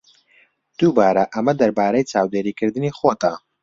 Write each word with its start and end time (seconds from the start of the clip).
دووبارە، 0.77 1.23
ئەمە 1.33 1.53
دەربارەی 1.61 2.07
چاودێریکردنی 2.11 2.95
خۆتە. 2.97 3.33